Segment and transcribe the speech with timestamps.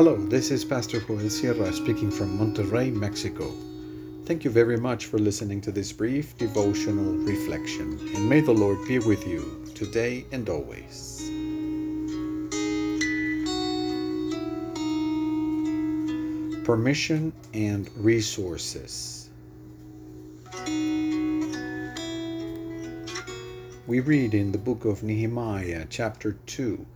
[0.00, 3.52] Hello, this is Pastor Joel Sierra speaking from Monterrey, Mexico.
[4.24, 8.78] Thank you very much for listening to this brief devotional reflection, and may the Lord
[8.88, 11.20] be with you today and always.
[16.64, 19.28] Permission and resources.
[23.86, 26.86] We read in the book of Nehemiah, chapter 2,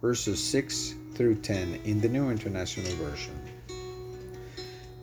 [0.00, 3.40] verses 6 through 10 in the New International Version.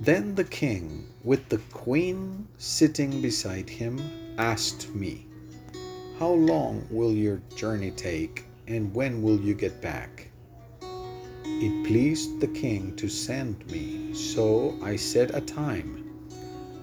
[0.02, 4.02] Then the king, with the queen sitting beside him,
[4.38, 5.28] asked me,
[6.20, 10.28] How long will your journey take, and when will you get back?
[11.46, 16.04] It pleased the king to send me, so I set a time.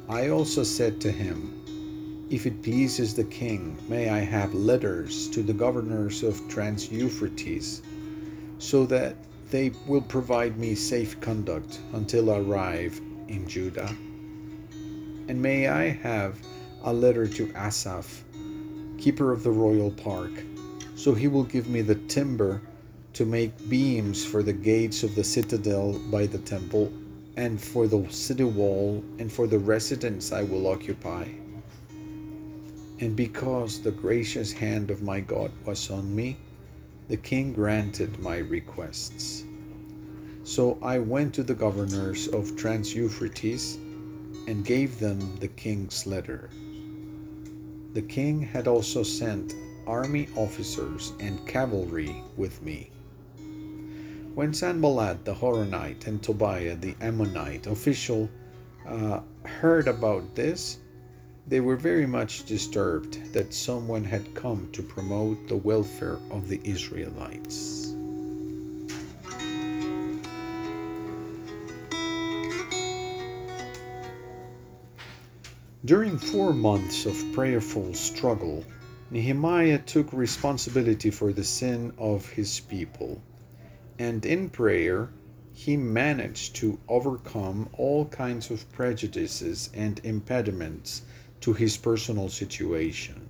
[0.08, 5.42] I also said to him, If it pleases the king, may I have letters to
[5.42, 7.82] the governors of Trans Euphrates
[8.58, 9.16] so that
[9.50, 13.88] they will provide me safe conduct until I arrive in Judah.
[15.28, 16.38] And may I have
[16.82, 18.24] a letter to Asaph,
[18.98, 20.32] keeper of the royal park,
[20.96, 22.60] so he will give me the timber
[23.14, 26.92] to make beams for the gates of the citadel by the temple,
[27.36, 31.24] and for the city wall, and for the residence I will occupy.
[33.00, 36.36] And because the gracious hand of my God was on me,
[37.08, 39.44] the king granted my requests.
[40.44, 43.76] So I went to the governors of Trans Euphrates
[44.46, 46.50] and gave them the king's letter.
[47.94, 49.54] The king had also sent
[49.86, 52.90] army officers and cavalry with me.
[54.34, 58.28] When Sanballat the Horonite and Tobiah the Ammonite official
[58.86, 60.78] uh, heard about this,
[61.48, 66.60] they were very much disturbed that someone had come to promote the welfare of the
[66.62, 67.94] Israelites.
[75.84, 78.62] During four months of prayerful struggle,
[79.10, 83.22] Nehemiah took responsibility for the sin of his people,
[83.98, 85.08] and in prayer,
[85.54, 91.02] he managed to overcome all kinds of prejudices and impediments
[91.40, 93.28] to his personal situation.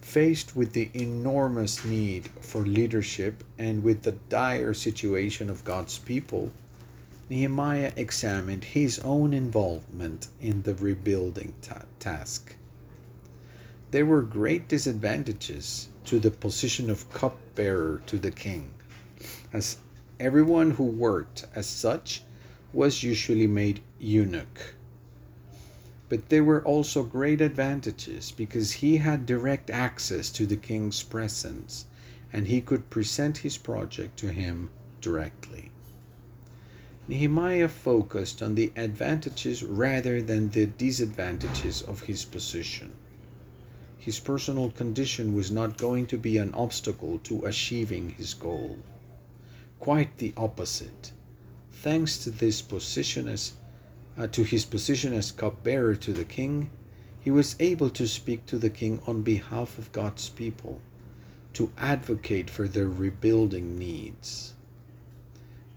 [0.00, 6.52] Faced with the enormous need for leadership and with the dire situation of God's people,
[7.28, 12.54] Nehemiah examined his own involvement in the rebuilding ta- task.
[13.90, 18.70] There were great disadvantages to the position of cupbearer to the king,
[19.52, 19.78] as
[20.20, 22.22] everyone who worked as such
[22.72, 24.74] was usually made eunuch
[26.08, 31.86] but there were also great advantages because he had direct access to the king's presence
[32.32, 35.70] and he could present his project to him directly.
[37.08, 42.92] Nehemiah focused on the advantages rather than the disadvantages of his position.
[43.96, 48.78] His personal condition was not going to be an obstacle to achieving his goal.
[49.80, 51.12] Quite the opposite.
[51.72, 53.52] Thanks to this position as
[54.18, 56.70] uh, to his position as cupbearer to the king,
[57.20, 60.80] he was able to speak to the king on behalf of God's people,
[61.52, 64.54] to advocate for their rebuilding needs.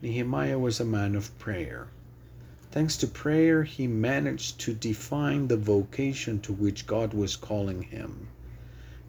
[0.02, 1.88] Nehemiah was a man of prayer.
[2.72, 8.28] Thanks to prayer, he managed to define the vocation to which God was calling him.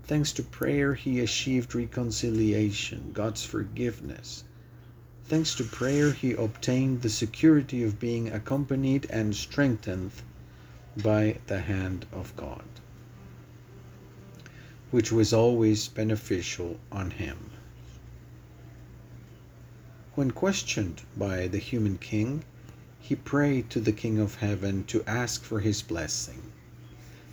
[0.04, 4.44] Thanks to prayer, he achieved reconciliation, God's forgiveness,
[5.30, 10.10] Thanks to prayer, he obtained the security of being accompanied and strengthened
[10.96, 12.64] by the hand of God,
[14.90, 17.52] which was always beneficial on him.
[20.16, 22.42] When questioned by the human king,
[22.98, 26.42] he prayed to the King of Heaven to ask for his blessing.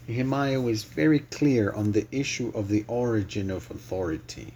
[0.07, 4.53] Nehemiah was very clear on the issue of the origin of authority.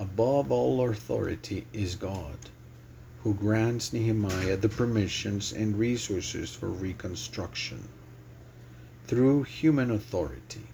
[0.00, 2.38] Above all authority is God,
[3.24, 7.88] who grants Nehemiah the permissions and resources for reconstruction
[9.08, 10.68] through human authority.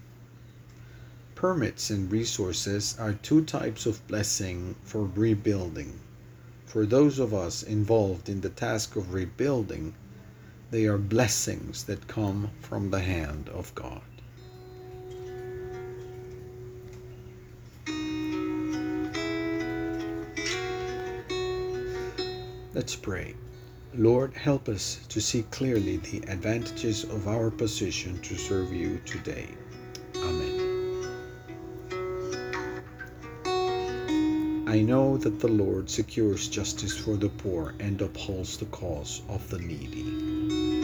[1.33, 5.99] Permits and resources are two types of blessing for rebuilding.
[6.67, 9.95] For those of us involved in the task of rebuilding,
[10.69, 14.03] they are blessings that come from the hand of God.
[22.75, 23.33] Let's pray.
[23.93, 29.47] Lord, help us to see clearly the advantages of our position to serve you today.
[30.17, 30.61] Amen.
[34.67, 39.49] I know that the Lord secures justice for the poor and upholds the cause of
[39.49, 40.74] the needy.